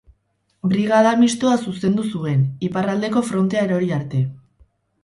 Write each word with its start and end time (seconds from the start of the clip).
Brigada 0.71 1.11
Mistoa 1.23 1.59
zuzendu 1.65 2.07
zuen, 2.17 2.43
iparraldeko 2.71 3.25
frontea 3.33 3.65
erori 3.71 3.97
arte. 4.01 4.27